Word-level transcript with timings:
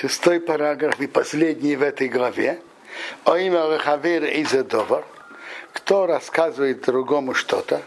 шестой 0.00 0.40
параграф 0.40 0.98
и 0.98 1.06
последний 1.06 1.76
в 1.76 1.82
этой 1.82 2.08
главе. 2.08 2.60
О 3.24 3.36
имя 3.36 3.70
Рехавир 3.74 4.24
Изедовар, 4.24 5.04
кто 5.74 6.06
рассказывает 6.06 6.80
другому 6.82 7.34
что-то, 7.34 7.82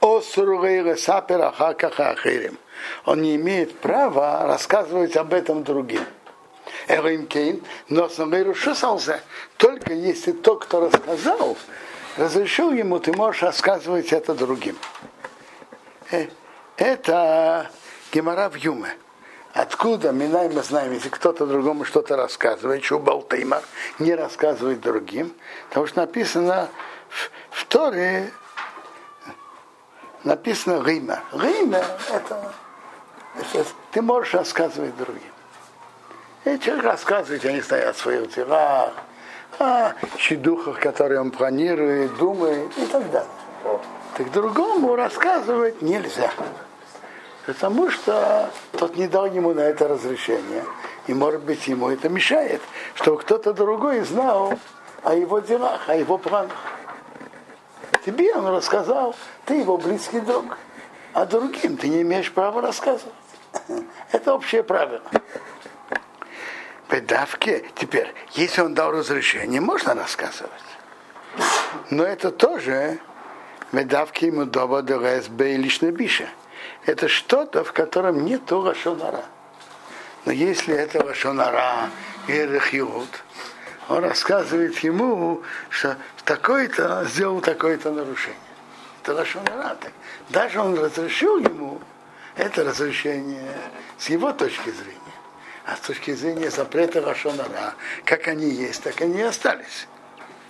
о 0.00 0.20
Сапер 0.20 1.42
Ахакаха 1.42 2.10
Ахирим. 2.10 2.58
Он 3.06 3.22
не 3.22 3.36
имеет 3.36 3.78
права 3.78 4.46
рассказывать 4.46 5.16
об 5.16 5.32
этом 5.32 5.64
другим. 5.64 6.04
Эрим 6.88 7.26
Кейн, 7.26 7.62
но 7.88 8.08
Сангейрушусался, 8.08 9.20
только 9.56 9.94
если 9.94 10.32
тот, 10.32 10.64
кто 10.64 10.88
рассказал, 10.88 11.56
разрешил 12.16 12.72
ему, 12.72 12.98
ты 12.98 13.12
можешь 13.12 13.42
рассказывать 13.42 14.12
это 14.12 14.34
другим. 14.34 14.76
Э, 16.10 16.26
это 16.76 17.70
Гемора 18.12 18.50
в 18.50 18.56
Юме. 18.56 18.94
Откуда 19.52 20.12
Минай 20.12 20.48
мы 20.48 20.62
знаем, 20.62 20.92
если 20.92 21.08
кто-то 21.08 21.44
другому 21.44 21.84
что-то 21.84 22.16
рассказывает, 22.16 22.84
что 22.84 23.00
Балтеймар 23.00 23.62
не 23.98 24.14
рассказывает 24.14 24.80
другим, 24.80 25.34
потому 25.68 25.86
что 25.88 26.00
написано 26.00 26.68
в, 27.08 27.30
в 27.50 27.64
Торе, 27.66 28.30
написано 30.22 30.86
Рима. 30.86 31.20
Рима 31.32 31.78
это, 32.12 32.52
это 33.36 33.68
ты 33.90 34.02
можешь 34.02 34.34
рассказывать 34.34 34.96
другим. 34.96 35.32
И 36.44 36.58
человек 36.60 36.84
рассказывает, 36.84 37.42
я 37.42 37.52
не 37.52 37.60
знаю, 37.60 37.90
о 37.90 37.94
своих 37.94 38.32
делах, 38.32 38.92
о 39.58 39.92
щедухах, 40.16 40.78
которые 40.78 41.20
он 41.20 41.32
планирует, 41.32 42.16
думает 42.18 42.70
и 42.78 42.86
так 42.86 43.10
далее. 43.10 43.28
Так 44.16 44.30
другому 44.30 44.94
рассказывать 44.94 45.82
нельзя. 45.82 46.30
Потому 47.46 47.90
что 47.90 48.50
тот 48.72 48.96
не 48.96 49.06
дал 49.06 49.26
ему 49.26 49.54
на 49.54 49.60
это 49.60 49.88
разрешение. 49.88 50.64
И 51.06 51.14
может 51.14 51.42
быть 51.42 51.66
ему 51.66 51.88
это 51.88 52.08
мешает, 52.08 52.60
чтобы 52.94 53.18
кто-то 53.18 53.52
другой 53.52 54.00
знал 54.02 54.58
о 55.02 55.14
его 55.14 55.40
делах, 55.40 55.88
о 55.88 55.96
его 55.96 56.18
планах. 56.18 56.56
Тебе 58.04 58.34
он 58.34 58.46
рассказал, 58.46 59.14
ты 59.44 59.54
его 59.54 59.76
близкий 59.76 60.20
друг, 60.20 60.56
а 61.12 61.26
другим 61.26 61.76
ты 61.76 61.88
не 61.88 62.02
имеешь 62.02 62.30
права 62.32 62.62
рассказывать. 62.62 63.14
Это 64.12 64.34
общее 64.34 64.62
правило. 64.62 65.02
Бедавке, 66.90 67.64
теперь, 67.76 68.12
если 68.32 68.62
он 68.62 68.74
дал 68.74 68.90
разрешение, 68.92 69.60
можно 69.60 69.94
рассказывать. 69.94 70.50
Но 71.90 72.02
это 72.02 72.32
тоже 72.32 72.98
Медавки 73.72 74.24
ему 74.24 74.46
доба 74.46 74.82
ДРСБ 74.82 75.54
и 75.54 75.56
лично 75.56 75.92
биша. 75.92 76.28
Это 76.86 77.08
что-то, 77.08 77.64
в 77.64 77.72
котором 77.72 78.24
нет 78.24 78.50
Лашонара. 78.50 79.24
Но 80.24 80.32
если 80.32 80.74
это 80.74 81.04
Лашонара 81.04 81.90
и 82.26 82.32
Рехиот, 82.32 83.22
он 83.88 84.04
рассказывает 84.04 84.78
ему, 84.78 85.42
что 85.68 85.96
такой-то 86.24 87.04
сделал 87.06 87.40
такое-то 87.40 87.90
нарушение. 87.90 88.38
Это 89.02 89.14
Лашонара. 89.14 89.76
Даже 90.28 90.60
он 90.60 90.78
разрешил 90.78 91.38
ему 91.38 91.80
это 92.36 92.64
разрешение 92.64 93.52
с 93.98 94.08
его 94.08 94.32
точки 94.32 94.70
зрения. 94.70 95.00
А 95.66 95.76
с 95.76 95.80
точки 95.80 96.12
зрения 96.12 96.50
запрета 96.50 97.00
Лашонара, 97.02 97.74
как 98.04 98.28
они 98.28 98.48
есть, 98.48 98.82
так 98.82 99.00
они 99.00 99.18
и 99.18 99.22
остались. 99.22 99.86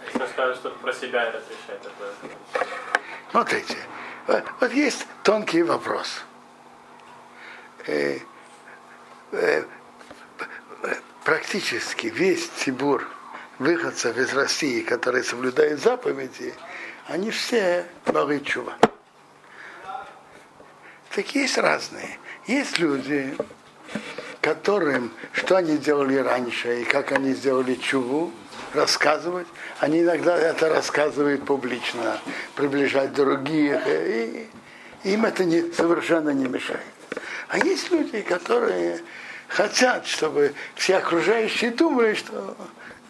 Если 0.06 0.22
он 0.22 0.28
скажет 0.28 0.56
что 0.56 0.70
про 0.70 0.92
себя 0.92 1.27
разрешает, 1.27 1.80
это... 1.84 2.64
Смотрите, 3.30 3.77
вот 4.61 4.73
есть 4.73 5.06
тонкий 5.25 5.62
вопрос. 5.62 6.23
Э, 7.86 8.19
э, 9.33 9.64
практически 11.25 12.06
весь 12.06 12.48
Тибур 12.51 13.08
выходцев 13.58 14.17
из 14.17 14.33
России, 14.33 14.83
которые 14.83 15.25
соблюдают 15.25 15.81
заповеди, 15.81 16.55
они 17.08 17.31
все 17.31 17.86
чува. 18.45 18.74
Так 21.14 21.35
есть 21.35 21.58
разные. 21.58 22.19
Есть 22.46 22.79
люди, 22.79 23.36
которым, 24.40 25.13
что 25.33 25.57
они 25.57 25.77
делали 25.77 26.17
раньше 26.17 26.83
и 26.83 26.85
как 26.85 27.11
они 27.11 27.35
сделали 27.35 27.74
чуву, 27.74 28.33
рассказывать. 28.75 29.47
Они 29.79 30.01
иногда 30.01 30.36
это 30.36 30.69
рассказывают 30.69 31.45
публично, 31.45 32.19
приближать 32.55 33.13
других, 33.13 33.81
и 33.86 34.48
им 35.05 35.25
это 35.25 35.45
не, 35.45 35.73
совершенно 35.73 36.31
не 36.31 36.47
мешает. 36.47 36.81
А 37.48 37.58
есть 37.58 37.91
люди, 37.91 38.20
которые 38.23 39.01
хотят, 39.48 40.07
чтобы 40.07 40.55
все 40.77 40.98
окружающие 40.98 41.70
думали, 41.70 42.14
что, 42.14 42.57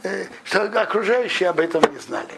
э, 0.02 0.26
что 0.44 0.62
окружающие 0.62 1.48
об 1.48 1.60
этом 1.60 1.82
не 1.92 1.98
знали. 1.98 2.32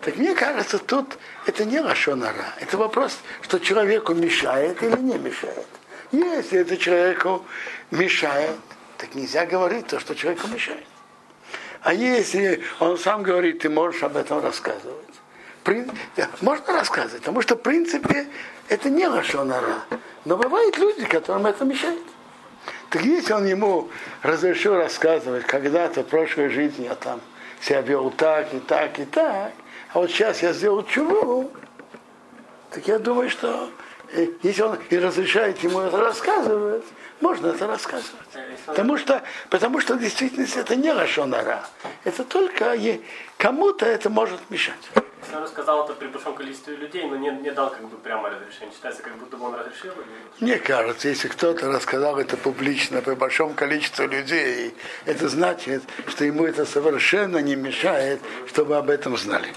Так 0.00 0.16
мне 0.16 0.34
кажется, 0.34 0.78
тут 0.78 1.18
это 1.46 1.64
не 1.64 1.80
лошонара. 1.80 2.54
Это 2.60 2.76
вопрос, 2.76 3.18
что 3.42 3.58
человеку 3.58 4.14
мешает 4.14 4.82
или 4.82 4.96
не 4.96 5.18
мешает. 5.18 5.66
Если 6.12 6.60
это 6.60 6.76
человеку 6.76 7.44
мешает, 7.90 8.56
так 8.98 9.14
нельзя 9.14 9.46
говорить 9.46 9.86
то, 9.86 9.98
что 9.98 10.14
человеку 10.14 10.46
мешает. 10.48 10.84
А 11.84 11.92
если 11.92 12.62
он 12.80 12.96
сам 12.96 13.22
говорит, 13.22 13.58
ты 13.58 13.68
можешь 13.68 14.02
об 14.02 14.16
этом 14.16 14.42
рассказывать. 14.42 15.04
Можно 16.40 16.72
рассказывать, 16.72 17.20
потому 17.20 17.42
что 17.42 17.56
в 17.56 17.62
принципе 17.62 18.26
это 18.68 18.88
не 18.88 19.06
лошонара. 19.06 19.84
Но 20.24 20.38
бывают 20.38 20.78
люди, 20.78 21.04
которым 21.04 21.44
это 21.44 21.66
мешает. 21.66 22.00
Так 22.88 23.02
если 23.02 23.34
он 23.34 23.44
ему 23.44 23.90
разрешил 24.22 24.76
рассказывать, 24.76 25.44
когда-то 25.44 26.04
в 26.04 26.06
прошлой 26.06 26.48
жизни 26.48 26.84
я 26.84 26.94
там 26.94 27.20
себя 27.60 27.82
вел 27.82 28.10
так 28.10 28.54
и 28.54 28.60
так 28.60 28.98
и 28.98 29.04
так, 29.04 29.52
а 29.92 29.98
вот 29.98 30.10
сейчас 30.10 30.42
я 30.42 30.54
сделал 30.54 30.86
чего, 30.86 31.50
так 32.70 32.88
я 32.88 32.98
думаю, 32.98 33.28
что 33.28 33.68
если 34.42 34.62
он 34.62 34.78
и 34.90 34.98
разрешает 34.98 35.58
ему 35.62 35.80
это 35.80 35.98
рассказывать, 35.98 36.84
можно 37.20 37.48
это 37.48 37.66
рассказывать. 37.66 38.20
Потому 38.66 38.96
что, 38.98 39.22
потому 39.50 39.80
что 39.80 39.94
в 39.94 40.00
действительности 40.00 40.58
это 40.58 40.76
не 40.76 40.92
Рашонара. 40.92 41.64
Это 42.04 42.24
только 42.24 42.76
кому-то 43.38 43.86
это 43.86 44.10
может 44.10 44.40
мешать. 44.50 44.90
Если 45.22 45.36
он 45.36 45.42
рассказал 45.42 45.84
это 45.84 45.94
при 45.94 46.08
большом 46.08 46.34
количестве 46.34 46.76
людей, 46.76 47.04
но 47.04 47.16
не, 47.16 47.30
не 47.30 47.50
дал 47.50 47.70
как 47.70 47.82
бы 47.88 47.96
прямо 47.96 48.28
разрешение. 48.28 48.72
Считается, 48.74 49.02
как 49.02 49.16
будто 49.16 49.38
бы 49.38 49.46
он 49.46 49.54
разрешил? 49.54 49.92
Или... 49.92 50.44
Мне 50.44 50.58
кажется, 50.58 51.08
если 51.08 51.28
кто-то 51.28 51.72
рассказал 51.72 52.18
это 52.18 52.36
публично 52.36 53.00
при 53.00 53.14
большом 53.14 53.54
количестве 53.54 54.06
людей, 54.06 54.74
это 55.06 55.28
значит, 55.28 55.82
что 56.08 56.24
ему 56.24 56.44
это 56.44 56.66
совершенно 56.66 57.38
не 57.38 57.56
мешает, 57.56 58.20
чтобы 58.46 58.76
об 58.76 58.90
этом 58.90 59.16
знали. 59.16 59.48